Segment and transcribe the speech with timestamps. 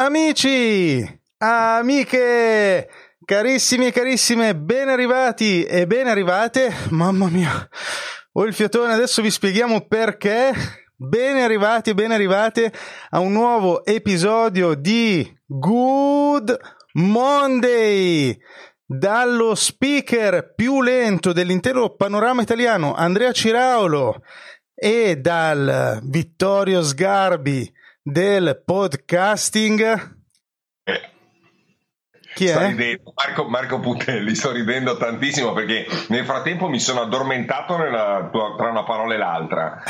[0.00, 1.04] Amici,
[1.38, 2.88] amiche,
[3.24, 6.72] carissimi e carissime, ben arrivati e ben arrivate.
[6.90, 7.68] Mamma mia,
[8.34, 10.52] ho il fiatone, adesso vi spieghiamo perché.
[10.94, 12.72] Ben arrivati e ben arrivate
[13.10, 16.56] a un nuovo episodio di Good
[16.92, 18.38] Monday.
[18.86, 24.22] Dallo speaker più lento dell'intero panorama italiano, Andrea Ciraulo,
[24.76, 30.16] e dal Vittorio Sgarbi del podcasting.
[32.34, 32.68] Chi è?
[32.68, 33.12] Ridendo.
[33.14, 38.84] Marco, Marco Putelli, sto ridendo tantissimo perché nel frattempo mi sono addormentato nella, tra una
[38.84, 39.82] parola e l'altra.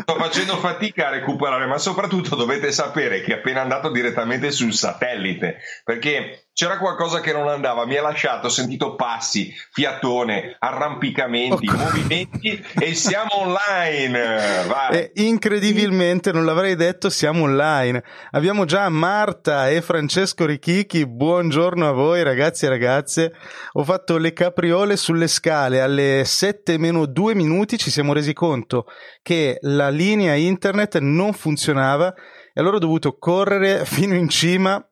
[0.00, 4.72] Sto facendo fatica a recuperare, ma soprattutto dovete sapere che è appena andato direttamente sul
[4.72, 7.86] satellite perché c'era qualcosa che non andava.
[7.86, 14.64] Mi ha lasciato, ho sentito passi, fiatone, arrampicamenti, oh, movimenti e siamo online.
[14.66, 14.96] Vai.
[14.96, 18.02] E incredibilmente, non l'avrei detto, siamo online.
[18.32, 21.06] Abbiamo già Marta e Francesco Richichi.
[21.06, 23.32] Buongiorno a voi, ragazzi e ragazze.
[23.72, 27.78] Ho fatto le capriole sulle scale alle 7 meno 2 minuti.
[27.78, 28.86] Ci siamo resi conto
[29.22, 32.12] che la linea internet non funzionava
[32.52, 34.84] e allora ho dovuto correre fino in cima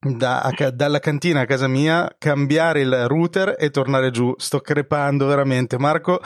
[0.00, 4.34] da, a, dalla cantina a casa mia, cambiare il router e tornare giù.
[4.36, 5.78] Sto crepando veramente.
[5.78, 6.20] Marco,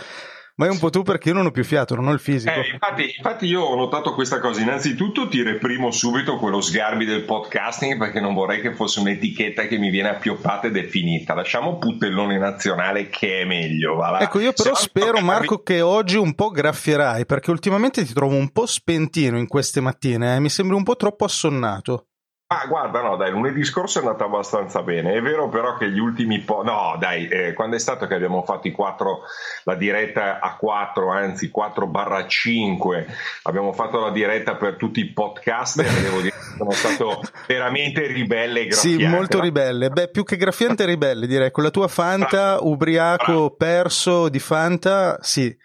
[0.56, 2.52] ma è un po' tu perché io non ho più fiato, non ho il fisico.
[2.52, 4.60] Eh, infatti, infatti, io ho notato questa cosa.
[4.60, 9.78] Innanzitutto ti reprimo subito quello sgarbi del podcasting perché non vorrei che fosse un'etichetta che
[9.78, 11.34] mi viene appioppata ed è finita.
[11.34, 13.96] Lasciamo puttellone nazionale che è meglio.
[13.96, 18.36] Va ecco, io però spero, Marco, che oggi un po' graffierai perché ultimamente ti trovo
[18.36, 20.36] un po' spentino in queste mattine.
[20.36, 20.38] Eh?
[20.38, 22.06] Mi sembri un po' troppo assonnato.
[22.46, 25.14] Ah, guarda, no, dai, lunedì scorso è andata abbastanza bene.
[25.14, 26.62] È vero però che gli ultimi po'.
[26.62, 29.20] No, dai, eh, quando è stato che abbiamo fatto i 4,
[29.64, 33.06] la diretta a 4, anzi 4 barra 5,
[33.44, 35.86] abbiamo fatto la diretta per tutti i podcaster.
[36.02, 39.04] devo dire che sono stato veramente ribelle e graffiante.
[39.04, 39.88] Sì, molto ribelle.
[39.88, 41.50] Beh, più che graffiante, ribelle, direi.
[41.50, 45.56] Con la tua Fanta, ubriaco, perso di Fanta, sì.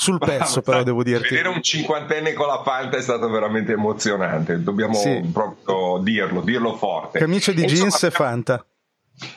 [0.00, 1.28] Sul pezzo, però, devo dirti.
[1.28, 4.62] Vedere un cinquantenne con la Fanta è stato veramente emozionante.
[4.62, 5.20] Dobbiamo sì.
[5.30, 7.18] proprio dirlo, dirlo forte.
[7.18, 8.64] Camicia di jeans e Fanta.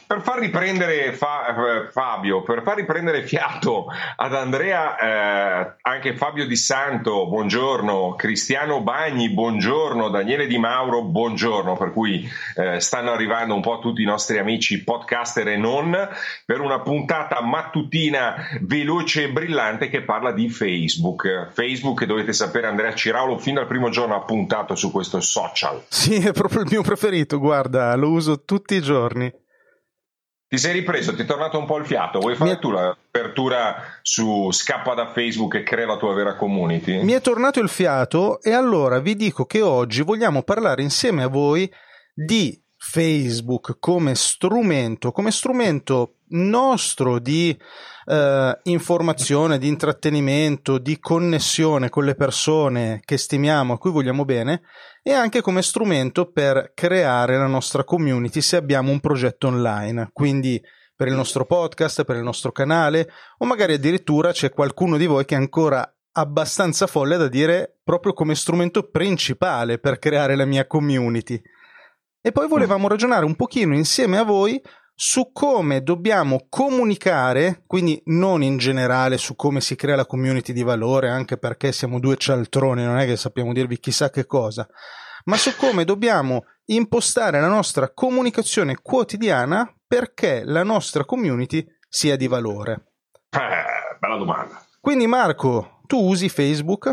[0.07, 6.45] Per far riprendere Fa- eh, Fabio, per far riprendere fiato ad Andrea, eh, anche Fabio
[6.45, 13.55] Di Santo, buongiorno, Cristiano Bagni, buongiorno, Daniele Di Mauro, buongiorno, per cui eh, stanno arrivando
[13.55, 15.97] un po' tutti i nostri amici podcaster e non,
[16.45, 21.49] per una puntata mattutina veloce e brillante che parla di Facebook.
[21.51, 25.83] Facebook, dovete sapere, Andrea Ciraulo fin dal primo giorno ha puntato su questo social.
[25.89, 29.41] Sì, è proprio il mio preferito, guarda, lo uso tutti i giorni.
[30.53, 32.19] Ti sei ripreso, ti è tornato un po' il fiato.
[32.19, 37.01] Vuoi fare tu l'apertura su scappa da Facebook e crea la tua vera community?
[37.01, 41.27] Mi è tornato il fiato e allora vi dico che oggi vogliamo parlare insieme a
[41.27, 41.67] voi
[42.13, 47.57] di Facebook come strumento, come strumento nostro di
[48.05, 54.61] eh, informazione, di intrattenimento, di connessione con le persone che stimiamo, a cui vogliamo bene,
[55.01, 60.09] e anche come strumento per creare la nostra community se abbiamo un progetto online.
[60.13, 60.61] Quindi
[60.95, 63.09] per il nostro podcast, per il nostro canale,
[63.39, 68.13] o magari addirittura c'è qualcuno di voi che è ancora abbastanza folle da dire proprio
[68.13, 71.41] come strumento principale per creare la mia community.
[72.21, 74.61] E poi volevamo ragionare un pochino insieme a voi
[74.95, 80.63] su come dobbiamo comunicare, quindi non in generale su come si crea la community di
[80.63, 84.67] valore, anche perché siamo due cialtroni, non è che sappiamo dirvi chissà che cosa,
[85.25, 92.27] ma su come dobbiamo impostare la nostra comunicazione quotidiana perché la nostra community sia di
[92.27, 92.93] valore.
[93.29, 94.65] Eh, bella domanda.
[94.79, 96.91] Quindi Marco, tu usi Facebook?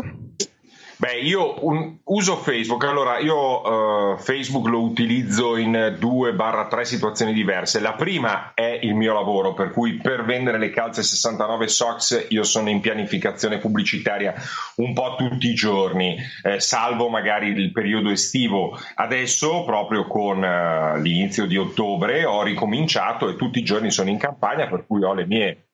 [1.01, 7.79] Beh, io un, uso Facebook, allora io uh, Facebook lo utilizzo in 2-3 situazioni diverse.
[7.79, 12.43] La prima è il mio lavoro, per cui per vendere le calze 69 Sox io
[12.43, 14.35] sono in pianificazione pubblicitaria
[14.75, 18.77] un po' tutti i giorni, eh, salvo magari il periodo estivo.
[18.93, 24.19] Adesso, proprio con uh, l'inizio di ottobre, ho ricominciato e tutti i giorni sono in
[24.19, 25.65] campagna, per cui ho le mie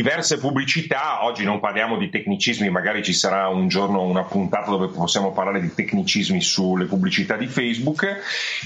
[0.00, 4.88] diverse pubblicità, oggi non parliamo di tecnicismi, magari ci sarà un giorno una puntata dove
[4.88, 8.06] possiamo parlare di tecnicismi sulle pubblicità di Facebook.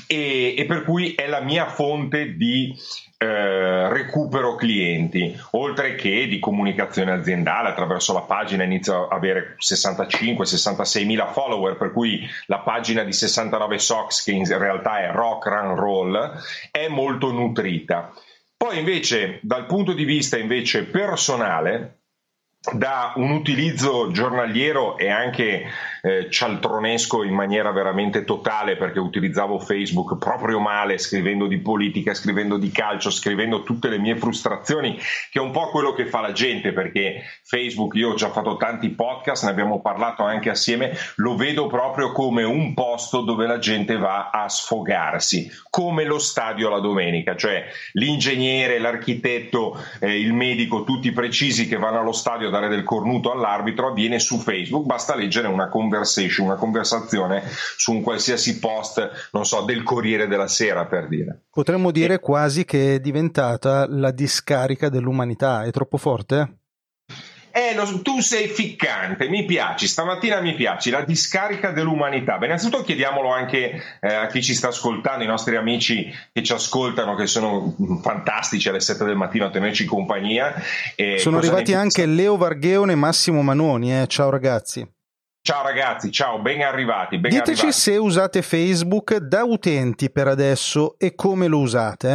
[0.06, 2.72] E, e per cui è la mila fonte di
[3.18, 11.04] eh, recupero clienti, oltre che di comunicazione aziendale attraverso la pagina inizio a avere 65-66
[11.04, 15.74] mila follower, per cui la pagina di 69 Sox, che in realtà è Rock Run
[15.74, 16.32] Roll,
[16.70, 18.12] è molto nutrita.
[18.64, 21.98] Poi invece dal punto di vista invece personale,
[22.72, 25.66] da un utilizzo giornaliero e anche
[26.04, 32.58] eh, cialtronesco in maniera veramente totale perché utilizzavo Facebook proprio male scrivendo di politica, scrivendo
[32.58, 34.98] di calcio, scrivendo tutte le mie frustrazioni
[35.30, 38.56] che è un po' quello che fa la gente perché Facebook io ho già fatto
[38.56, 43.58] tanti podcast, ne abbiamo parlato anche assieme, lo vedo proprio come un posto dove la
[43.58, 50.84] gente va a sfogarsi, come lo stadio la domenica, cioè l'ingegnere, l'architetto, eh, il medico,
[50.84, 55.48] tutti precisi che vanno allo stadio dare del cornuto all'arbitro avviene su Facebook, basta leggere
[55.48, 57.42] una conversation, una conversazione
[57.76, 61.44] su un qualsiasi post, non so, del Corriere della Sera per dire.
[61.50, 66.58] Potremmo dire quasi che è diventata la discarica dell'umanità, è troppo forte?
[67.56, 72.36] Eh, lo, tu sei ficcante, mi piaci, stamattina mi piaci, la discarica dell'umanità.
[72.36, 76.52] Beh, innanzitutto chiediamolo anche eh, a chi ci sta ascoltando, i nostri amici che ci
[76.52, 80.52] ascoltano, che sono fantastici alle 7 del mattino a tenerci compagnia.
[80.96, 84.08] Eh, sono arrivati anche Leo Vargheone e Massimo Manoni, eh.
[84.08, 84.84] ciao ragazzi.
[85.46, 87.18] Ciao ragazzi, ciao, ben arrivati.
[87.18, 87.72] Ben Diteci arrivati.
[87.78, 92.08] se usate Facebook da utenti per adesso e come lo usate.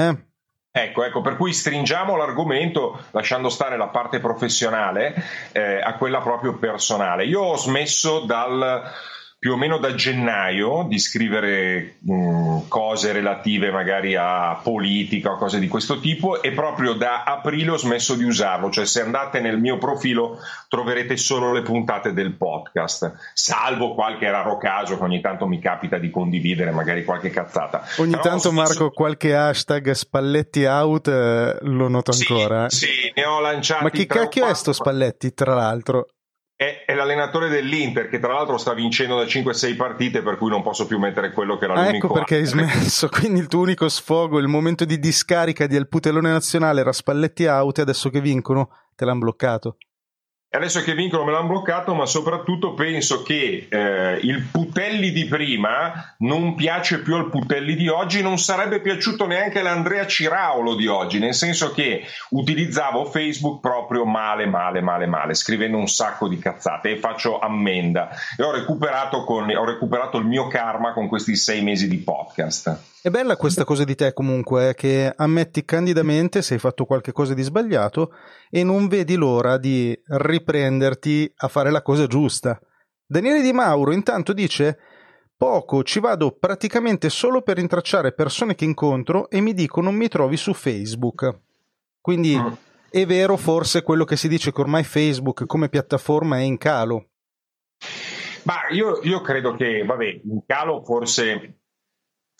[0.73, 0.81] Eh?
[0.81, 5.13] Ecco, ecco, per cui stringiamo l'argomento lasciando stare la parte professionale
[5.51, 7.25] eh, a quella proprio personale.
[7.25, 8.81] Io ho smesso dal
[9.39, 15.59] più o meno da gennaio di scrivere mh, cose relative magari a politica o cose
[15.59, 19.57] di questo tipo e proprio da aprile ho smesso di usarlo, cioè se andate nel
[19.57, 25.47] mio profilo troverete solo le puntate del podcast, salvo qualche raro caso che ogni tanto
[25.47, 27.83] mi capita di condividere magari qualche cazzata.
[27.97, 28.51] Ogni Però tanto.
[28.51, 32.67] Marco qualche hashtag Spalletti out eh, lo noto ancora.
[32.69, 32.87] Sì, eh.
[32.87, 33.83] sì, ne ho lanciati.
[33.83, 36.07] Ma che cacchio è sto Spalletti tra l'altro?
[36.59, 40.61] È, è, l'allenatore dell'Inter che tra l'altro sta vincendo da 5-6 partite per cui non
[40.61, 43.07] posso più mettere quello che era ah, l'unico ecco perché hai smesso.
[43.09, 47.45] Quindi il tuo unico sfogo il momento di discarica di al putellone nazionale era Spalletti
[47.45, 49.77] out e adesso che vincono te l'hanno bloccato
[50.51, 55.25] e adesso che vincono me l'hanno bloccato, ma soprattutto penso che eh, il Putelli di
[55.25, 60.87] prima non piace più al Putelli di oggi, non sarebbe piaciuto neanche all'Andrea Ciraulo di
[60.87, 62.01] oggi, nel senso che
[62.31, 68.09] utilizzavo Facebook proprio male, male, male, male, scrivendo un sacco di cazzate e faccio ammenda.
[68.35, 72.87] E ho recuperato, con, ho recuperato il mio karma con questi sei mesi di podcast.
[73.01, 77.13] È bella questa cosa di te comunque, eh, che ammetti candidamente se hai fatto qualche
[77.13, 78.11] cosa di sbagliato
[78.49, 82.59] e non vedi l'ora di riprenderti a fare la cosa giusta.
[83.05, 84.77] Daniele Di Mauro intanto dice
[85.37, 90.35] poco, ci vado praticamente solo per intracciare persone che incontro e mi dicono mi trovi
[90.35, 91.39] su Facebook.
[92.01, 92.47] Quindi mm.
[92.89, 97.09] è vero forse quello che si dice che ormai Facebook come piattaforma è in calo.
[98.43, 101.59] Ma io, io credo che, vabbè, in calo forse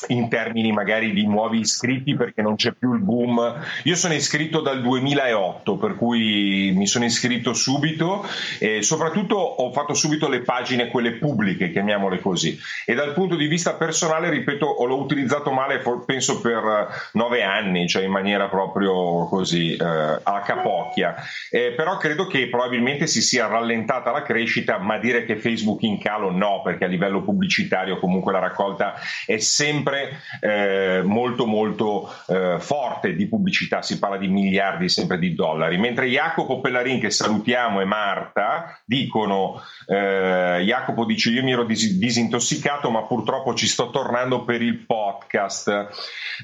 [0.08, 3.56] in termini magari di nuovi iscritti perché non c'è più il boom.
[3.84, 8.26] Io sono iscritto dal 2008, per cui mi sono iscritto subito
[8.60, 12.58] e soprattutto ho fatto subito le pagine, quelle pubbliche, chiamiamole così.
[12.86, 18.04] E dal punto di vista personale, ripeto, l'ho utilizzato male, penso per nove anni, cioè
[18.04, 21.16] in maniera proprio così eh, a capocchia.
[21.50, 26.00] Eh, però credo che probabilmente si sia rallentata la crescita, ma dire che Facebook in
[26.00, 32.14] calo no, perché a livello pubblicitario comunque la raccolta è sempre sempre eh, molto molto
[32.28, 37.10] eh, forte di pubblicità, si parla di miliardi sempre di dollari, mentre Jacopo Pellarin che
[37.10, 43.68] salutiamo e Marta dicono, eh, Jacopo dice io mi ero dis- disintossicato ma purtroppo ci
[43.68, 45.88] sto tornando per il podcast,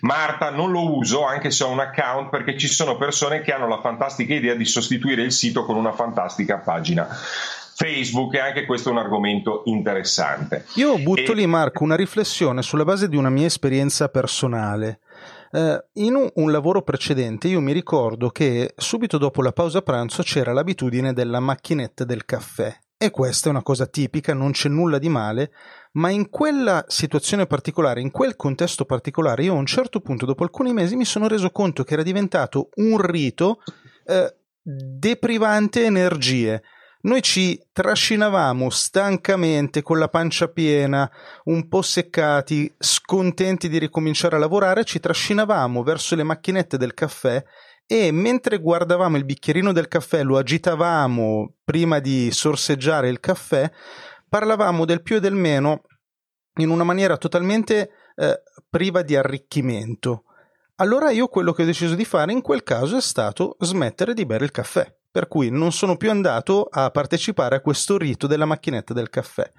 [0.01, 3.67] Marta non lo uso anche se ho un account perché ci sono persone che hanno
[3.67, 7.07] la fantastica idea di sostituire il sito con una fantastica pagina.
[7.75, 10.65] Facebook e anche questo è un argomento interessante.
[10.75, 11.35] Io butto e...
[11.35, 14.99] lì Marco una riflessione sulla base di una mia esperienza personale.
[15.51, 20.21] Uh, in un, un, lavoro precedente io mi ricordo che subito dopo la pausa pranzo
[20.21, 24.97] c'era l'abitudine della macchinetta del caffè e questa è una cosa tipica, non c'è nulla
[24.97, 25.51] di male,
[25.93, 30.43] ma in quella situazione particolare, in quel contesto particolare, io a un certo punto, dopo
[30.43, 33.61] alcuni mesi, mi sono reso conto che era diventato un rito
[34.05, 36.63] eh, deprivante energie.
[37.05, 41.09] Noi ci trascinavamo stancamente, con la pancia piena,
[41.43, 47.43] un po' seccati, scontenti di ricominciare a lavorare, ci trascinavamo verso le macchinette del caffè
[47.85, 53.71] e mentre guardavamo il bicchierino del caffè, lo agitavamo prima di sorseggiare il caffè,
[54.27, 55.83] parlavamo del più e del meno
[56.55, 60.23] in una maniera totalmente eh, priva di arricchimento.
[60.77, 64.25] Allora io quello che ho deciso di fare in quel caso è stato smettere di
[64.25, 68.43] bere il caffè, per cui non sono più andato a partecipare a questo rito della
[68.43, 69.49] macchinetta del caffè.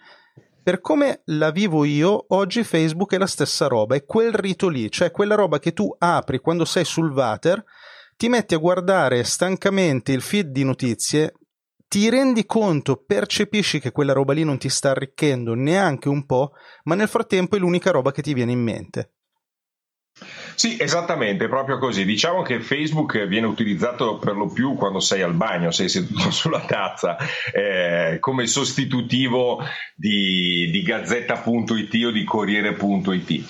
[0.62, 4.90] Per come la vivo io, oggi Facebook è la stessa roba, è quel rito lì,
[4.90, 7.64] cioè quella roba che tu apri quando sei sul water
[8.18, 11.32] ti metti a guardare stancamente il feed di notizie,
[11.88, 16.50] ti rendi conto, percepisci che quella roba lì non ti sta arricchendo neanche un po',
[16.82, 19.12] ma nel frattempo è l'unica roba che ti viene in mente.
[20.54, 22.06] Sì, esattamente, proprio così.
[22.06, 26.60] Diciamo che Facebook viene utilizzato per lo più quando sei al bagno, sei seduto sulla
[26.60, 27.18] tazza,
[27.52, 29.62] eh, come sostitutivo
[29.94, 33.44] di, di Gazzetta.it o di Corriere.it.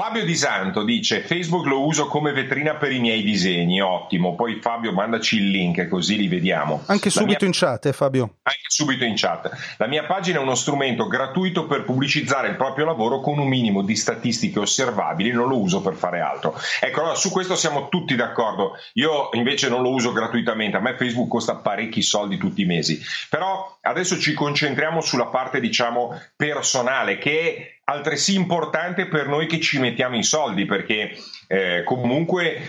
[0.00, 4.34] Fabio Di Santo dice Facebook lo uso come vetrina per i miei disegni, ottimo.
[4.34, 6.82] Poi Fabio mandaci il link così li vediamo.
[6.86, 7.46] Anche La subito mia...
[7.46, 8.36] in chat, eh, Fabio.
[8.42, 9.50] Anche subito in chat.
[9.78, 13.82] La mia pagina è uno strumento gratuito per pubblicizzare il proprio lavoro con un minimo
[13.82, 16.58] di statistiche osservabili, non lo uso per fare altro.
[16.80, 18.72] Ecco, allora, su questo siamo tutti d'accordo.
[18.94, 23.00] Io invece non lo uso gratuitamente, a me Facebook costa parecchi soldi tutti i mesi.
[23.28, 29.60] Però adesso ci concentriamo sulla parte, diciamo, personale, che è altresì importante per noi che
[29.60, 32.62] ci mettiamo i soldi, perché eh, comunque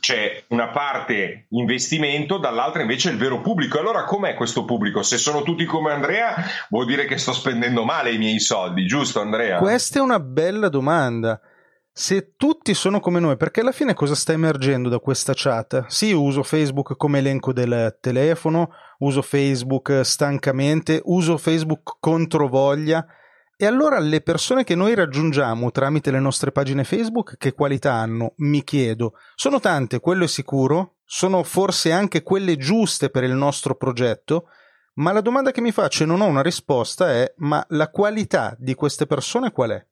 [0.00, 3.78] c'è una parte investimento, dall'altra invece il vero pubblico.
[3.78, 5.02] Allora com'è questo pubblico?
[5.02, 6.34] Se sono tutti come Andrea,
[6.70, 9.58] vuol dire che sto spendendo male i miei soldi, giusto Andrea?
[9.58, 11.40] Questa è una bella domanda
[11.94, 15.84] se tutti sono come noi, perché alla fine cosa sta emergendo da questa chat?
[15.88, 18.70] Sì, uso Facebook come elenco del telefono,
[19.00, 23.04] uso Facebook stancamente, uso Facebook contro voglia.
[23.54, 28.32] E allora le persone che noi raggiungiamo tramite le nostre pagine Facebook che qualità hanno?
[28.38, 29.12] Mi chiedo.
[29.34, 34.46] Sono tante, quello è sicuro, sono forse anche quelle giuste per il nostro progetto,
[34.94, 38.56] ma la domanda che mi faccio e non ho una risposta è ma la qualità
[38.58, 39.86] di queste persone qual è?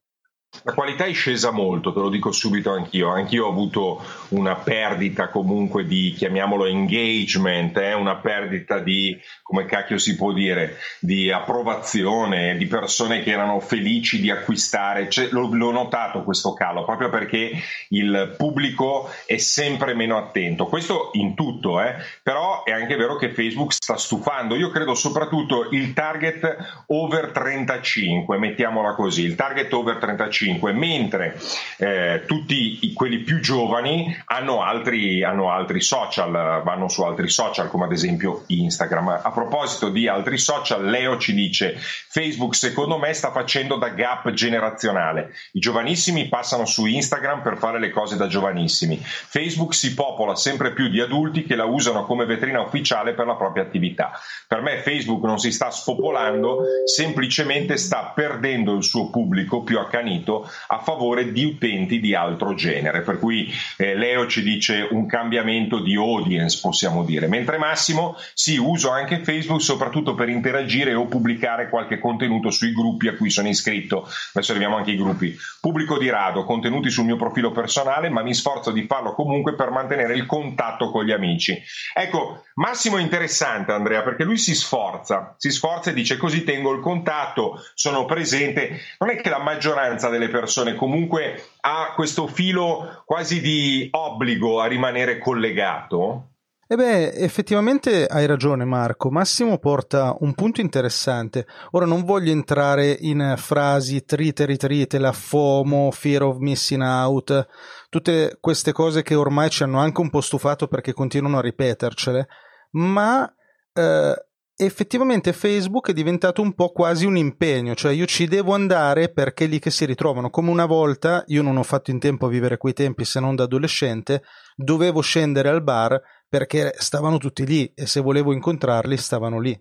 [0.64, 3.08] La qualità è scesa molto, te lo dico subito anch'io.
[3.08, 7.94] Anch'io ho avuto una perdita comunque di, chiamiamolo engagement, eh?
[7.94, 14.20] una perdita di, come cacchio si può dire, di approvazione, di persone che erano felici
[14.20, 15.08] di acquistare.
[15.08, 17.52] Cioè, l'ho, l'ho notato questo calo, proprio perché
[17.90, 20.66] il pubblico è sempre meno attento.
[20.66, 21.94] Questo in tutto, eh?
[22.22, 24.56] però è anche vero che Facebook sta stufando.
[24.56, 31.38] Io credo soprattutto il target over 35, mettiamola così, il target over 35 5, mentre
[31.76, 37.84] eh, tutti quelli più giovani hanno altri, hanno altri social, vanno su altri social come
[37.84, 39.20] ad esempio Instagram.
[39.22, 44.30] A proposito di altri social, Leo ci dice Facebook secondo me sta facendo da gap
[44.30, 45.34] generazionale.
[45.52, 48.98] I giovanissimi passano su Instagram per fare le cose da giovanissimi.
[49.02, 53.36] Facebook si popola sempre più di adulti che la usano come vetrina ufficiale per la
[53.36, 54.12] propria attività.
[54.48, 60.29] Per me Facebook non si sta spopolando, semplicemente sta perdendo il suo pubblico più accanito
[60.30, 65.06] movimento a favore di utenti di altro genere, per cui eh, Leo ci dice un
[65.06, 71.06] cambiamento di audience, possiamo dire, mentre Massimo sì, uso anche Facebook soprattutto per interagire o
[71.06, 75.98] pubblicare qualche contenuto sui gruppi a cui sono iscritto, adesso arriviamo anche ai gruppi, pubblico
[75.98, 80.14] di rado, contenuti sul mio profilo personale, ma mi sforzo di farlo comunque per mantenere
[80.14, 81.60] il contatto con gli amici.
[81.94, 86.72] Ecco, Massimo è interessante Andrea perché lui si sforza, si sforza e dice così tengo
[86.72, 93.02] il contatto, sono presente, non è che la maggioranza delle persone comunque ha questo filo
[93.04, 96.30] quasi di obbligo a rimanere collegato?
[96.72, 101.44] E beh, effettivamente hai ragione Marco, Massimo porta un punto interessante.
[101.72, 107.48] Ora non voglio entrare in frasi trite ritrite, la FOMO, fear of missing out,
[107.88, 112.28] tutte queste cose che ormai ci hanno anche un po' stufato perché continuano a ripetercele,
[112.74, 113.28] ma
[113.72, 114.26] eh,
[114.64, 119.46] effettivamente Facebook è diventato un po' quasi un impegno, cioè io ci devo andare perché
[119.46, 120.30] lì che si ritrovano.
[120.30, 123.34] Come una volta, io non ho fatto in tempo a vivere quei tempi se non
[123.34, 124.22] da adolescente,
[124.54, 129.58] dovevo scendere al bar perché stavano tutti lì e se volevo incontrarli stavano lì.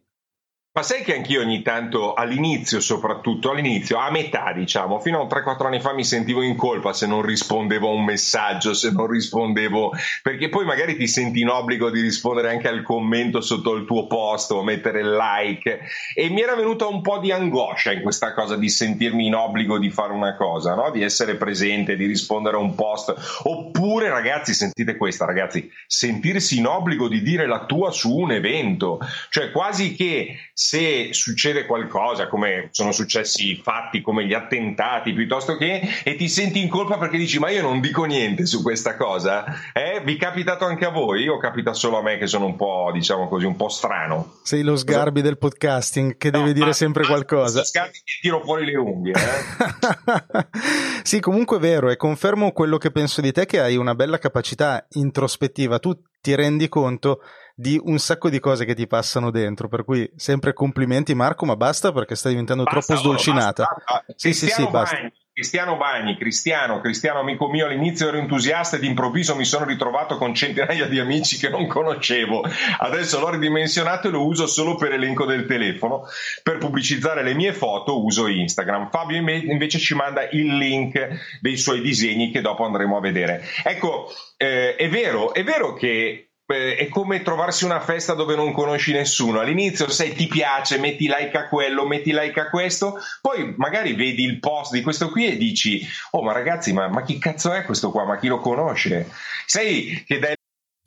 [0.72, 5.66] Ma sai che anch'io ogni tanto, all'inizio soprattutto, all'inizio, a metà diciamo, fino a 3-4
[5.66, 9.92] anni fa mi sentivo in colpa se non rispondevo a un messaggio, se non rispondevo,
[10.22, 14.06] perché poi magari ti senti in obbligo di rispondere anche al commento sotto il tuo
[14.06, 15.80] post o mettere il like.
[16.14, 19.80] E mi era venuta un po' di angoscia in questa cosa di sentirmi in obbligo
[19.80, 20.92] di fare una cosa, no?
[20.92, 26.68] di essere presente, di rispondere a un post, oppure ragazzi, sentite questa ragazzi, sentirsi in
[26.68, 29.00] obbligo di dire la tua su un evento,
[29.32, 35.80] cioè quasi che se succede qualcosa, come sono successi fatti come gli attentati piuttosto che,
[36.04, 39.46] e ti senti in colpa perché dici ma io non dico niente su questa cosa,
[39.72, 40.02] eh?
[40.04, 42.90] vi è capitato anche a voi o capita solo a me che sono un po',
[42.92, 44.34] diciamo così, un po' strano?
[44.44, 47.64] Sei lo sgarbi del podcasting che no, deve dire sempre qualcosa.
[47.64, 49.14] Sgarbi che tiro fuori le unghie.
[49.14, 50.48] Eh?
[51.04, 54.18] sì, comunque è vero e confermo quello che penso di te che hai una bella
[54.18, 55.80] capacità introspettiva.
[55.80, 57.22] Tu ti rendi conto
[57.60, 59.68] di un sacco di cose che ti passano dentro.
[59.68, 63.64] Per cui sempre complimenti, Marco, ma basta perché stai diventando basta, troppo sdolcinata.
[63.64, 64.14] Basta, basta.
[64.16, 65.12] Sì, sì, sì, basta.
[65.34, 70.34] Cristiano Bagni, Cristiano, Cristiano amico mio, all'inizio ero entusiasta e d'improvviso mi sono ritrovato con
[70.34, 72.44] centinaia di amici che non conoscevo.
[72.80, 76.04] Adesso l'ho ridimensionato e lo uso solo per elenco del telefono.
[76.44, 78.90] Per pubblicizzare le mie foto uso Instagram.
[78.90, 83.44] Fabio invece ci manda il link dei suoi disegni che dopo andremo a vedere.
[83.64, 88.92] Ecco, eh, è vero, è vero che è come trovarsi una festa dove non conosci
[88.92, 89.40] nessuno.
[89.40, 94.24] All'inizio sei ti piace, metti like a quello, metti like a questo, poi magari vedi
[94.24, 97.64] il post di questo qui e dici: Oh, ma ragazzi, ma, ma chi cazzo è
[97.64, 98.06] questo qua?
[98.06, 99.10] Ma chi lo conosce?
[99.46, 100.36] Sai che dai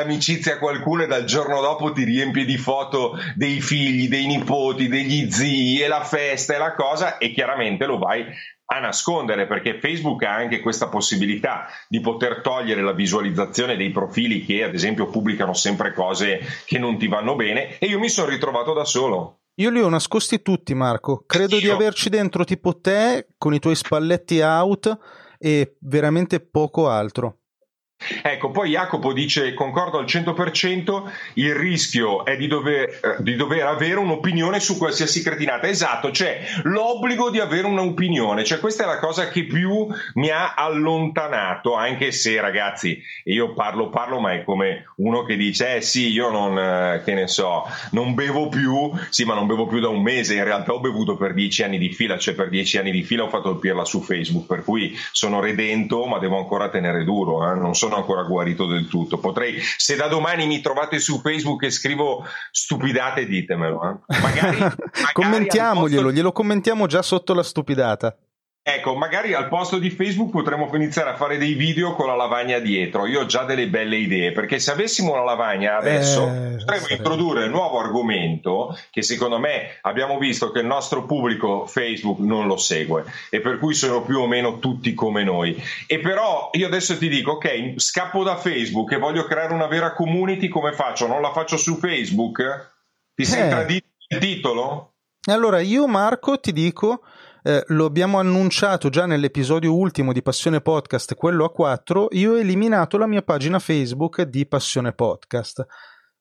[0.00, 4.88] Amicizia a qualcuno e dal giorno dopo ti riempi di foto dei figli, dei nipoti,
[4.88, 8.24] degli zii e la festa e la cosa e chiaramente lo vai
[8.64, 14.46] a nascondere perché Facebook ha anche questa possibilità di poter togliere la visualizzazione dei profili
[14.46, 18.30] che ad esempio pubblicano sempre cose che non ti vanno bene e io mi sono
[18.30, 19.40] ritrovato da solo.
[19.56, 21.60] Io li ho nascosti tutti Marco, credo io.
[21.60, 24.98] di averci dentro tipo te con i tuoi spalletti out
[25.36, 27.41] e veramente poco altro.
[28.22, 31.02] Ecco, poi Jacopo dice, concordo al 100%,
[31.34, 35.68] il rischio è di dover, eh, di dover, avere un'opinione su qualsiasi cretinata.
[35.68, 40.54] Esatto, c'è l'obbligo di avere un'opinione, cioè questa è la cosa che più mi ha
[40.54, 46.10] allontanato, anche se ragazzi, io parlo, parlo, ma è come uno che dice, eh sì,
[46.10, 49.88] io non, eh, che ne so, non bevo più, sì, ma non bevo più da
[49.88, 52.90] un mese, in realtà ho bevuto per dieci anni di fila, cioè per dieci anni
[52.90, 56.68] di fila ho fatto il pirla su Facebook, per cui sono redento, ma devo ancora
[56.68, 57.54] tenere duro, eh?
[57.54, 59.18] non sono sono ancora guarito del tutto.
[59.18, 63.82] Potrei, se da domani mi trovate su Facebook e scrivo stupidate, ditemelo.
[63.82, 64.20] Eh.
[64.20, 66.16] Magari, magari Commentiamoglielo, posto...
[66.16, 68.16] glielo commentiamo già sotto la stupidata.
[68.64, 72.60] Ecco, magari al posto di Facebook potremmo iniziare a fare dei video con la lavagna
[72.60, 73.06] dietro.
[73.06, 77.46] Io ho già delle belle idee, perché se avessimo la lavagna adesso eh, potremmo introdurre
[77.46, 82.56] un nuovo argomento che secondo me abbiamo visto che il nostro pubblico Facebook non lo
[82.56, 85.60] segue e per cui sono più o meno tutti come noi.
[85.88, 89.92] E però io adesso ti dico, ok, scappo da Facebook e voglio creare una vera
[89.92, 91.08] community, come faccio?
[91.08, 92.74] Non la faccio su Facebook?
[93.12, 93.48] Ti sei eh.
[93.48, 94.92] tradito il titolo?
[95.26, 97.02] Allora io Marco ti dico
[97.42, 102.38] eh, lo abbiamo annunciato già nell'episodio ultimo di Passione Podcast, quello a 4, io ho
[102.38, 105.66] eliminato la mia pagina Facebook di Passione Podcast.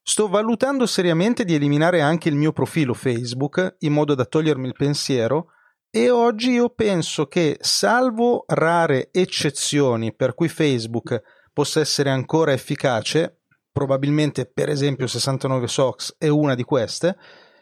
[0.02, 4.74] Sto valutando seriamente di eliminare anche il mio profilo Facebook in modo da togliermi il
[4.74, 5.52] pensiero
[5.92, 11.22] e oggi io penso che, salvo rare eccezioni per cui Facebook
[11.54, 17.16] possa essere ancora efficace, probabilmente per esempio 69 Sox è una di queste,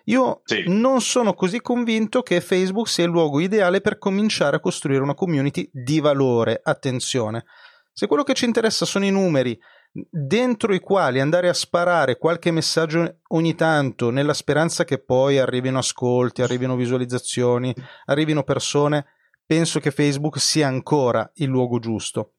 [0.09, 0.63] io sì.
[0.67, 5.13] non sono così convinto che Facebook sia il luogo ideale per cominciare a costruire una
[5.13, 6.59] community di valore.
[6.63, 7.45] Attenzione,
[7.93, 9.57] se quello che ci interessa sono i numeri,
[9.91, 15.77] dentro i quali andare a sparare qualche messaggio ogni tanto nella speranza che poi arrivino
[15.77, 19.05] ascolti, arrivino visualizzazioni, arrivino persone,
[19.45, 22.33] penso che Facebook sia ancora il luogo giusto.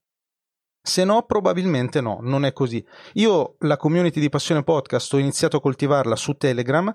[0.83, 2.85] Se no, probabilmente no, non è così.
[3.15, 6.93] Io la community di Passione Podcast ho iniziato a coltivarla su Telegram,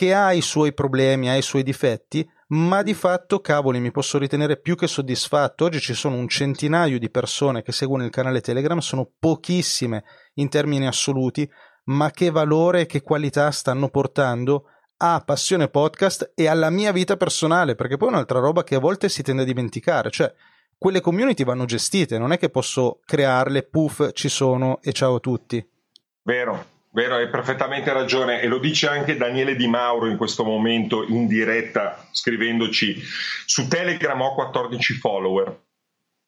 [0.00, 4.16] che ha i suoi problemi, ha i suoi difetti, ma di fatto, cavoli, mi posso
[4.16, 5.66] ritenere più che soddisfatto.
[5.66, 10.04] Oggi ci sono un centinaio di persone che seguono il canale Telegram, sono pochissime
[10.36, 11.46] in termini assoluti,
[11.88, 17.18] ma che valore e che qualità stanno portando a Passione Podcast e alla mia vita
[17.18, 20.32] personale, perché poi è un'altra roba che a volte si tende a dimenticare, cioè
[20.78, 25.20] quelle community vanno gestite, non è che posso crearle, puff, ci sono e ciao a
[25.20, 25.62] tutti.
[26.22, 28.40] Vero, vero, hai perfettamente ragione.
[28.40, 33.00] E lo dice anche Daniele Di Mauro in questo momento in diretta scrivendoci
[33.46, 35.68] su Telegram ho 14 follower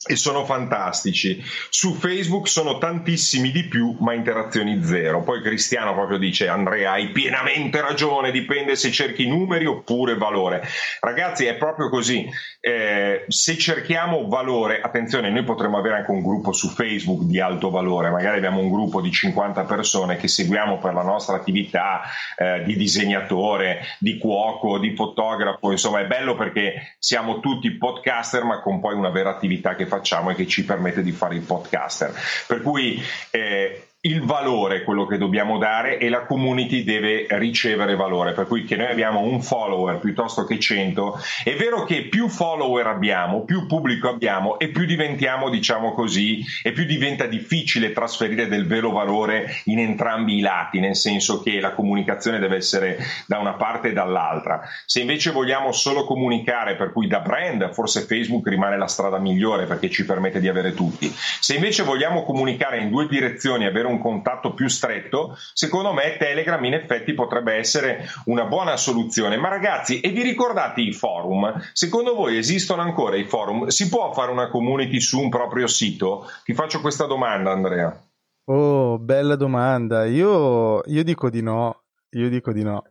[0.05, 1.41] e sono fantastici.
[1.69, 5.23] Su Facebook sono tantissimi di più, ma interazioni zero.
[5.23, 10.67] Poi Cristiano proprio dice: Andrea, hai pienamente ragione, dipende se cerchi numeri oppure valore.
[11.01, 12.29] Ragazzi, è proprio così.
[12.61, 17.71] Eh, se cerchiamo valore, attenzione, noi potremmo avere anche un gruppo su Facebook di alto
[17.71, 22.03] valore, magari abbiamo un gruppo di 50 persone che seguiamo per la nostra attività
[22.37, 28.61] eh, di disegnatore, di cuoco, di fotografo, insomma, è bello perché siamo tutti podcaster, ma
[28.61, 32.14] con poi una vera attività che facciamo e che ci permette di fare il podcaster.
[32.46, 37.95] Per cui eh, il valore è quello che dobbiamo dare e la community deve ricevere
[37.95, 42.29] valore, per cui che noi abbiamo un follower piuttosto che 100, è vero che più
[42.29, 48.49] follower abbiamo, più pubblico abbiamo e più diventiamo, diciamo così, e più diventa difficile trasferire
[48.49, 53.38] del vero valore in entrambi i lati, nel senso che la comunicazione deve essere da
[53.38, 54.62] una parte e dall'altra.
[54.85, 59.67] Se invece vogliamo solo comunicare, per cui da brand, forse Facebook rimane la strada migliore
[59.67, 61.09] perché ci permette di avere tutti.
[61.09, 66.16] Se invece vogliamo comunicare in due direzioni, avere un un contatto più stretto, secondo me
[66.16, 69.37] Telegram in effetti potrebbe essere una buona soluzione.
[69.37, 71.61] Ma ragazzi, e vi ricordate i forum?
[71.72, 73.68] Secondo voi esistono ancora i forum?
[73.68, 76.28] Si può fare una community su un proprio sito?
[76.44, 78.07] Ti faccio questa domanda, Andrea.
[78.46, 80.05] Oh, bella domanda.
[80.07, 81.85] Io, io dico di no.
[82.11, 82.83] Io dico di no.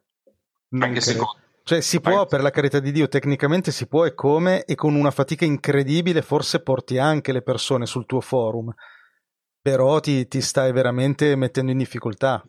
[0.70, 4.16] Non Anche secondo cioè si può, per la carità di Dio, tecnicamente si può e
[4.16, 8.74] come, e con una fatica incredibile forse porti anche le persone sul tuo forum
[9.62, 12.44] però ti, ti stai veramente mettendo in difficoltà.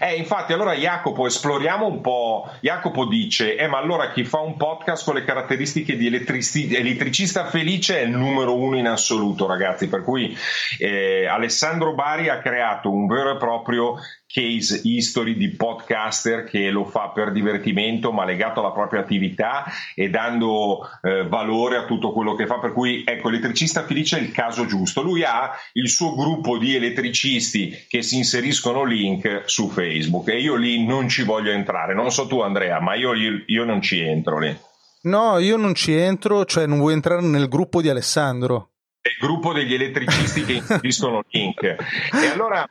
[0.00, 2.50] Eh, infatti, allora Jacopo, esploriamo un po'.
[2.60, 7.46] Jacopo dice: Eh, ma allora chi fa un podcast con le caratteristiche di elettrici- elettricista
[7.46, 9.88] felice è il numero uno in assoluto, ragazzi.
[9.88, 10.36] Per cui
[10.78, 13.96] eh, Alessandro Bari ha creato un vero e proprio
[14.32, 19.64] case history di podcaster che lo fa per divertimento ma legato alla propria attività
[19.94, 22.58] e dando eh, valore a tutto quello che fa.
[22.58, 25.02] Per cui ecco elettricista felice è il caso giusto.
[25.02, 30.54] Lui ha il suo gruppo di elettricisti che si inseriscono link su Facebook e io
[30.54, 31.94] lì non ci voglio entrare.
[31.94, 34.56] Non so tu Andrea ma io, io, io non ci entro lì.
[35.02, 38.70] No io non ci entro cioè non vuoi entrare nel gruppo di Alessandro?
[39.02, 41.62] È il gruppo degli elettricisti che inseriscono link.
[41.62, 42.66] E allora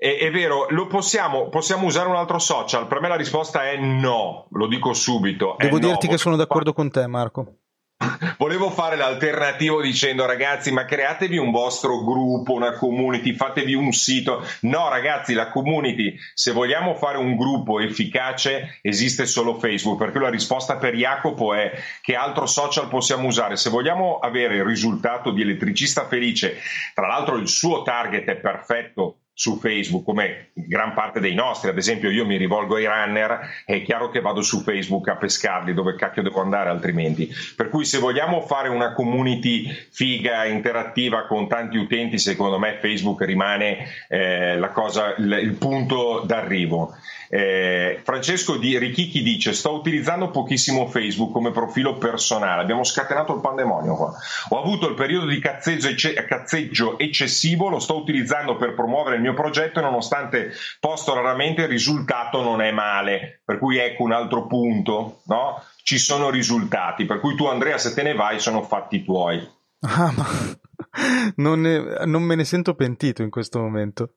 [0.00, 2.86] è, è vero, lo possiamo, possiamo, usare un altro social?
[2.86, 5.56] Per me la risposta è no, lo dico subito.
[5.58, 6.12] Devo dirti no.
[6.12, 7.56] che sono d'accordo con te, Marco.
[8.38, 14.42] Volevo fare l'alternativo dicendo ragazzi ma createvi un vostro gruppo, una community, fatevi un sito.
[14.60, 20.30] No ragazzi, la community, se vogliamo fare un gruppo efficace esiste solo Facebook, perché la
[20.30, 23.56] risposta per Jacopo è che altro social possiamo usare.
[23.56, 26.56] Se vogliamo avere il risultato di elettricista felice,
[26.94, 31.78] tra l'altro il suo target è perfetto su Facebook, come gran parte dei nostri, ad
[31.78, 35.96] esempio io mi rivolgo ai runner, è chiaro che vado su Facebook a pescarli, dove
[35.96, 37.28] cacchio devo andare altrimenti.
[37.56, 43.22] Per cui se vogliamo fare una community figa, interattiva con tanti utenti, secondo me Facebook
[43.22, 46.94] rimane eh, cosa, il, il punto d'arrivo.
[47.32, 52.60] Eh, Francesco di Richichi dice: Sto utilizzando pochissimo Facebook come profilo personale.
[52.60, 54.12] Abbiamo scatenato il pandemonio qua.
[54.48, 59.22] Ho avuto il periodo di cazzeggio, ecce- cazzeggio eccessivo, lo sto utilizzando per promuovere il
[59.22, 63.42] mio progetto e nonostante posto raramente il risultato non è male.
[63.44, 65.62] Per cui ecco un altro punto, no?
[65.84, 67.04] Ci sono risultati.
[67.04, 69.48] Per cui tu, Andrea, se te ne vai, sono fatti tuoi.
[69.82, 70.26] Ah, ma
[71.36, 74.14] non, ne, non me ne sento pentito in questo momento.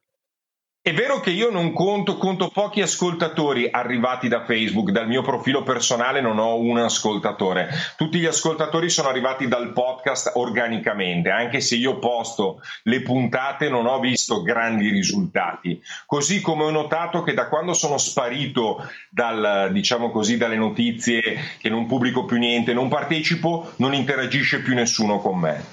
[0.86, 5.64] È vero che io non conto, conto pochi ascoltatori arrivati da Facebook, dal mio profilo
[5.64, 7.70] personale non ho un ascoltatore.
[7.96, 13.86] Tutti gli ascoltatori sono arrivati dal podcast organicamente, anche se io posto le puntate non
[13.86, 15.82] ho visto grandi risultati.
[16.06, 21.22] Così come ho notato che da quando sono sparito dal, diciamo così, dalle notizie,
[21.60, 25.64] che non pubblico più niente, non partecipo, non interagisce più nessuno con me.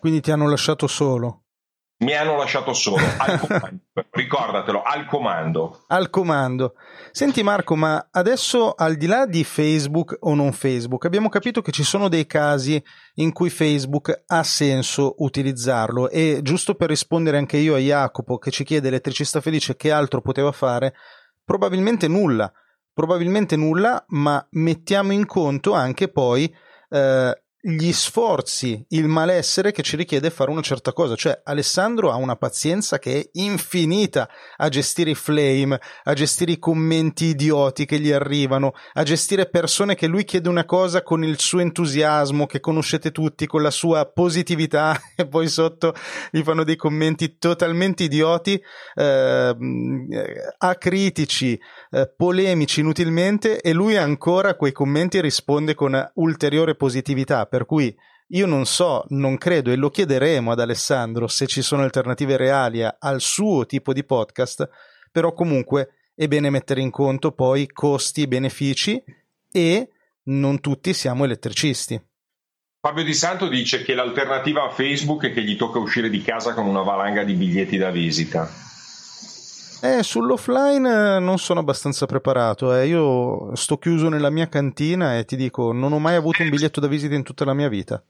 [0.00, 1.39] Quindi ti hanno lasciato solo?
[2.00, 3.80] Mi hanno lasciato solo, al comando.
[4.10, 5.84] ricordatelo, al comando.
[5.88, 6.74] Al comando.
[7.10, 11.72] Senti Marco, ma adesso al di là di Facebook o non Facebook, abbiamo capito che
[11.72, 12.82] ci sono dei casi
[13.16, 18.50] in cui Facebook ha senso utilizzarlo e giusto per rispondere anche io a Jacopo che
[18.50, 20.94] ci chiede elettricista felice che altro poteva fare,
[21.44, 22.50] probabilmente nulla,
[22.94, 26.50] probabilmente nulla, ma mettiamo in conto anche poi
[26.88, 31.14] eh, gli sforzi, il malessere che ci richiede fare una certa cosa.
[31.14, 36.58] Cioè, Alessandro ha una pazienza che è infinita a gestire i flame, a gestire i
[36.58, 41.38] commenti idioti che gli arrivano, a gestire persone che lui chiede una cosa con il
[41.38, 45.94] suo entusiasmo, che conoscete tutti, con la sua positività, e poi sotto
[46.30, 48.58] gli fanno dei commenti totalmente idioti,
[48.94, 49.56] eh,
[50.56, 57.66] acritici, eh, polemici inutilmente, e lui ancora a quei commenti risponde con ulteriore positività per
[57.66, 57.94] cui
[58.28, 62.80] io non so, non credo e lo chiederemo ad Alessandro se ci sono alternative reali
[62.82, 64.68] al suo tipo di podcast,
[65.10, 69.02] però comunque è bene mettere in conto poi costi e benefici
[69.50, 69.88] e
[70.24, 72.00] non tutti siamo elettricisti.
[72.80, 76.54] Fabio Di Santo dice che l'alternativa a Facebook è che gli tocca uscire di casa
[76.54, 78.69] con una valanga di biglietti da visita.
[79.82, 82.74] Eh, sull'offline non sono abbastanza preparato.
[82.74, 82.86] Eh.
[82.86, 86.80] Io sto chiuso nella mia cantina e ti dico, non ho mai avuto un biglietto
[86.80, 88.02] da visita in tutta la mia vita.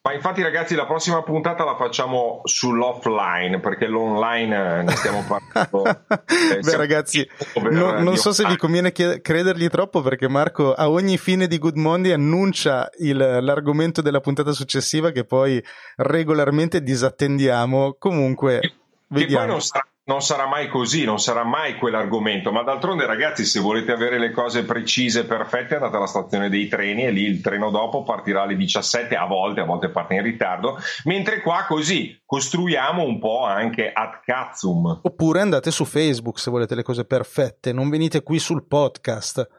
[0.00, 5.84] Ma infatti, ragazzi, la prossima puntata la facciamo sull'offline perché l'online eh, ne stiamo parlando.
[5.84, 7.28] Eh, Beh, ragazzi,
[7.70, 11.76] no, non so se vi conviene credergli troppo perché Marco a ogni fine di Good
[11.76, 15.62] Monday annuncia il, l'argomento della puntata successiva che poi
[15.96, 17.96] regolarmente disattendiamo.
[17.98, 18.72] Comunque, che
[19.08, 19.44] vediamo.
[19.44, 23.60] poi non sarà non sarà mai così, non sarà mai quell'argomento, ma d'altronde ragazzi se
[23.60, 27.70] volete avere le cose precise, perfette, andate alla stazione dei treni e lì il treno
[27.70, 33.02] dopo partirà alle 17, a volte, a volte parte in ritardo, mentre qua così costruiamo
[33.02, 35.00] un po' anche ad cazzum.
[35.02, 39.57] Oppure andate su Facebook se volete le cose perfette, non venite qui sul podcast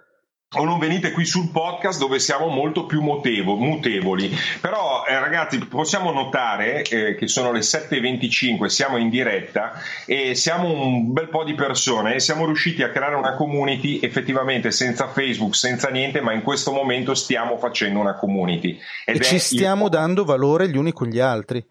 [0.57, 4.35] o non venite qui sul podcast dove siamo molto più motevo, mutevoli.
[4.59, 9.73] Però eh, ragazzi possiamo notare eh, che sono le 7.25, siamo in diretta
[10.07, 14.71] e siamo un bel po' di persone e siamo riusciti a creare una community effettivamente
[14.71, 18.75] senza Facebook, senza niente, ma in questo momento stiamo facendo una community.
[19.05, 19.91] Ed e ci stiamo il...
[19.91, 21.63] dando valore gli uni con gli altri.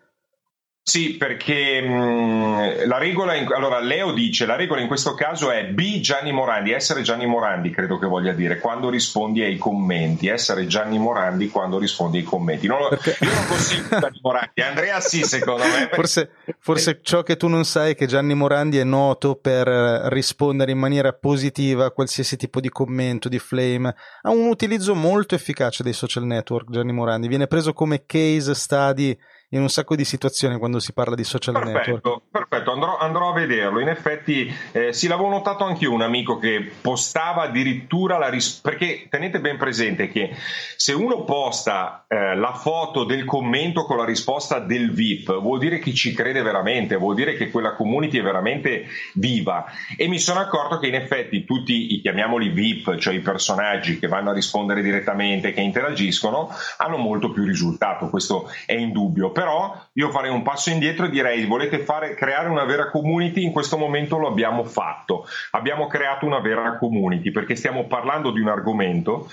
[0.88, 5.66] Sì, perché mh, la regola, in, allora Leo dice, la regola in questo caso è
[5.66, 10.66] B Gianni Morandi, essere Gianni Morandi credo che voglia dire, quando rispondi ai commenti, essere
[10.66, 12.66] Gianni Morandi quando rispondi ai commenti.
[12.66, 13.18] Non perché...
[13.20, 15.90] Io non consiglio Gianni Morandi, Andrea sì secondo me.
[15.92, 20.70] Forse, forse ciò che tu non sai è che Gianni Morandi è noto per rispondere
[20.70, 25.82] in maniera positiva a qualsiasi tipo di commento, di flame, ha un utilizzo molto efficace
[25.82, 29.14] dei social network Gianni Morandi, viene preso come case study
[29.50, 32.22] in un sacco di situazioni quando si parla di social perfetto, network.
[32.30, 33.80] Perfetto, andrò, andrò, a vederlo.
[33.80, 38.68] In effetti, eh, sì, l'avevo notato anche io, un amico che postava addirittura la risposta.
[38.68, 40.34] Perché tenete ben presente che
[40.76, 45.78] se uno posta eh, la foto del commento con la risposta del VIP, vuol dire
[45.78, 49.64] che ci crede veramente, vuol dire che quella community è veramente viva.
[49.96, 54.08] E mi sono accorto che in effetti tutti i chiamiamoli VIP, cioè i personaggi che
[54.08, 58.10] vanno a rispondere direttamente, che interagiscono, hanno molto più risultato.
[58.10, 62.64] Questo è indubbio però io farei un passo indietro e direi volete fare, creare una
[62.64, 67.86] vera community, in questo momento lo abbiamo fatto, abbiamo creato una vera community perché stiamo
[67.86, 69.28] parlando di un argomento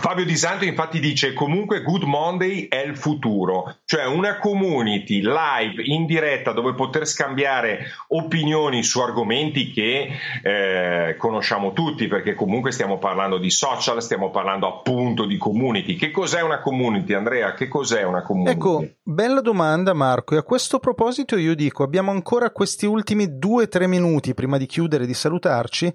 [0.00, 5.82] Fabio Di Santo infatti dice comunque Good Monday è il futuro, cioè una community live
[5.84, 10.08] in diretta dove poter scambiare opinioni su argomenti che
[10.42, 15.94] eh, conosciamo tutti perché comunque stiamo parlando di social, stiamo parlando appunto di community.
[15.94, 17.52] Che cos'è una community Andrea?
[17.52, 18.56] Che cos'è una community?
[18.56, 23.64] Ecco, bella domanda Marco e a questo proposito io dico abbiamo ancora questi ultimi due
[23.64, 25.94] o tre minuti prima di chiudere e di salutarci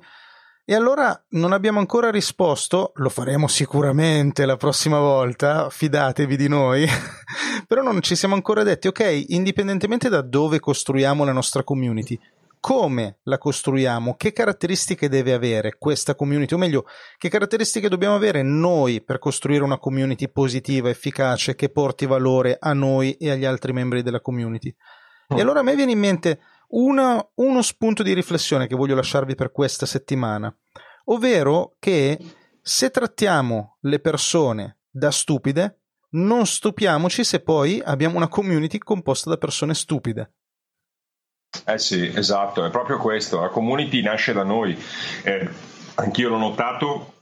[0.70, 6.86] e allora non abbiamo ancora risposto, lo faremo sicuramente la prossima volta, fidatevi di noi,
[7.66, 12.20] però non ci siamo ancora detti, ok, indipendentemente da dove costruiamo la nostra community,
[12.60, 16.84] come la costruiamo, che caratteristiche deve avere questa community, o meglio,
[17.18, 22.74] che caratteristiche dobbiamo avere noi per costruire una community positiva, efficace, che porti valore a
[22.74, 24.76] noi e agli altri membri della community.
[25.30, 29.36] E allora a me viene in mente una, uno spunto di riflessione che voglio lasciarvi
[29.36, 30.54] per questa settimana,
[31.06, 32.18] ovvero che
[32.62, 39.38] se trattiamo le persone da stupide, non stupiamoci se poi abbiamo una community composta da
[39.38, 40.34] persone stupide.
[41.66, 44.78] Eh sì, esatto, è proprio questo, la community nasce da noi.
[45.24, 45.50] Eh,
[45.96, 47.17] anch'io l'ho notato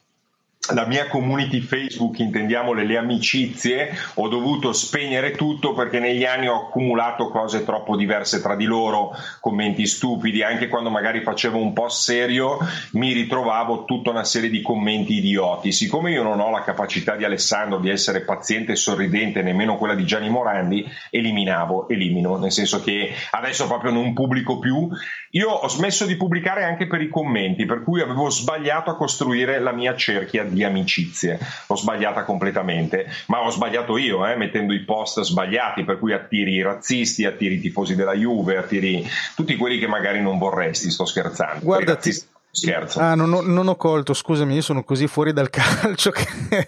[0.73, 6.67] la mia community Facebook, intendiamole le amicizie, ho dovuto spegnere tutto perché negli anni ho
[6.67, 12.03] accumulato cose troppo diverse tra di loro, commenti stupidi, anche quando magari facevo un post
[12.03, 12.57] serio
[12.93, 15.71] mi ritrovavo tutta una serie di commenti idioti.
[15.71, 19.95] Siccome io non ho la capacità di Alessandro di essere paziente e sorridente, nemmeno quella
[19.95, 24.87] di Gianni Morandi, eliminavo, elimino, nel senso che adesso proprio non pubblico più.
[25.31, 29.59] Io ho smesso di pubblicare anche per i commenti, per cui avevo sbagliato a costruire
[29.59, 31.39] la mia cerchia amicizie.
[31.67, 36.53] L'ho sbagliata completamente, ma ho sbagliato io, eh, mettendo i post sbagliati, per cui attiri
[36.53, 41.05] i razzisti, attiri i tifosi della Juve, attiri tutti quelli che magari non vorresti, sto
[41.05, 41.63] scherzando.
[41.63, 42.11] Guarda, ti...
[42.55, 42.99] Scherzo.
[42.99, 46.25] Ah, non ho, non ho colto, scusami, io sono così fuori dal calcio che...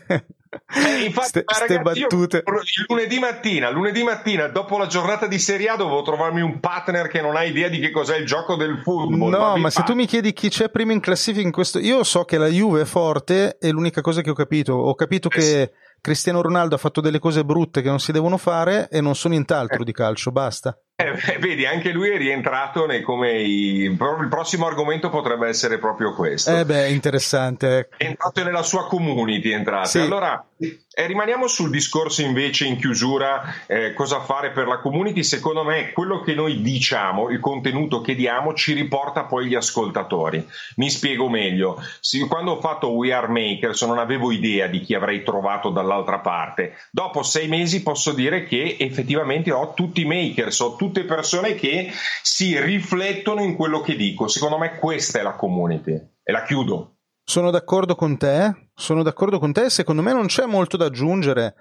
[0.09, 2.37] Eh, infatti, ste, ste battute.
[2.45, 7.07] il lunedì mattina, lunedì mattina, dopo la giornata di Serie A, dovevo trovarmi un partner
[7.07, 9.29] che non ha idea di che cos'è il gioco del football.
[9.29, 12.03] No, ma, ma se tu mi chiedi chi c'è prima in classifica in questo, io
[12.03, 14.73] so che la Juve è forte, è l'unica cosa che ho capito.
[14.73, 15.71] Ho capito eh, che
[16.01, 19.29] Cristiano Ronaldo ha fatto delle cose brutte che non si devono fare e non so
[19.29, 19.85] nient'altro eh.
[19.85, 20.77] di calcio, basta.
[20.99, 26.15] Eh, vedi, anche lui è rientrato nei, come i, il prossimo argomento potrebbe essere proprio
[26.15, 26.57] questo.
[26.57, 27.89] Eh beh, interessante.
[27.95, 29.89] È entrato nella sua community, è entrato.
[29.89, 29.99] Sì.
[29.99, 35.21] Allora, eh, rimaniamo sul discorso invece in chiusura, eh, cosa fare per la community.
[35.21, 40.43] Secondo me quello che noi diciamo, il contenuto che diamo ci riporta poi gli ascoltatori.
[40.77, 41.79] Mi spiego meglio.
[41.99, 46.17] Sì, quando ho fatto We Are Makers non avevo idea di chi avrei trovato dall'altra
[46.17, 46.75] parte.
[46.89, 51.91] Dopo sei mesi posso dire che effettivamente ho tutti i makers, ho tutte persone che
[52.21, 54.27] si riflettono in quello che dico.
[54.27, 55.93] Secondo me questa è la community.
[56.23, 56.95] E la chiudo.
[57.23, 61.55] Sono d'accordo con te, sono d'accordo con te, secondo me non c'è molto da aggiungere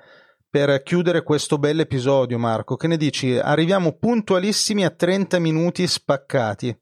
[0.49, 2.77] per chiudere questo bel episodio, Marco.
[2.77, 3.37] Che ne dici?
[3.37, 6.77] Arriviamo puntualissimi a 30 minuti spaccati.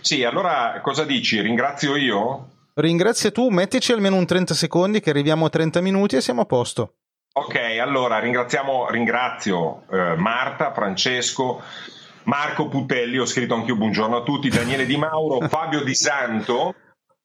[0.00, 1.40] Sì, allora cosa dici?
[1.40, 2.48] Ringrazio io?
[2.74, 6.46] Ringrazia tu, mettici almeno un 30 secondi che arriviamo a 30 minuti e siamo a
[6.46, 6.96] posto.
[7.36, 11.60] Ok, allora ringraziamo, ringrazio eh, Marta, Francesco,
[12.22, 16.76] Marco Putelli, ho scritto anch'io buongiorno a tutti, Daniele Di Mauro, Fabio Di Santo,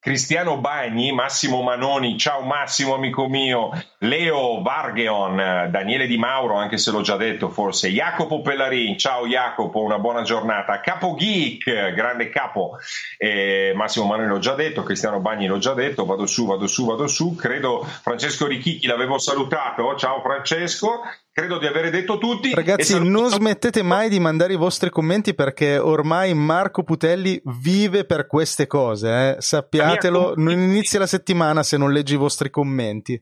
[0.02, 6.90] Cristiano Bagni, Massimo Manoni, ciao Massimo amico mio, Leo Vargeon, Daniele Di Mauro, anche se
[6.92, 12.78] l'ho già detto forse, Jacopo Pellarin, ciao Jacopo, una buona giornata, Capo Geek, grande capo,
[13.18, 16.86] eh, Massimo Manoni l'ho già detto, Cristiano Bagni l'ho già detto, vado su, vado su,
[16.86, 21.02] vado su, credo Francesco Richichi l'avevo salutato, ciao Francesco,
[21.40, 22.54] credo di aver detto tutti.
[22.54, 23.10] Ragazzi, saluto...
[23.10, 28.68] non smettete mai di mandare i vostri commenti perché ormai Marco Putelli vive per queste
[28.68, 29.10] cose.
[29.10, 29.36] Eh?
[29.40, 33.22] Sappiatelo, non inizia la settimana se non leggi i vostri commenti.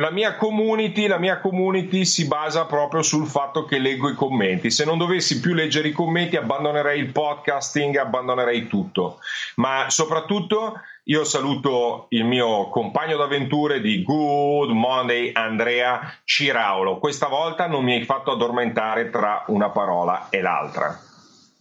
[0.00, 4.70] La mia, community, la mia community si basa proprio sul fatto che leggo i commenti.
[4.70, 9.18] Se non dovessi più leggere i commenti, abbandonerei il podcasting, abbandonerei tutto.
[9.56, 17.00] Ma soprattutto io saluto il mio compagno d'avventure di Good Monday, Andrea Ciraulo.
[17.00, 20.96] Questa volta non mi hai fatto addormentare tra una parola e l'altra.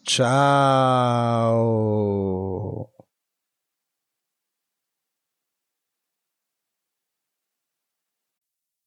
[0.04, 1.40] Ciao.